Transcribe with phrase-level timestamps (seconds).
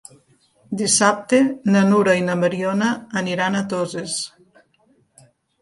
[0.79, 1.41] Dissabte
[1.75, 2.89] na Nura i na Mariona
[3.23, 4.19] aniran a Toses.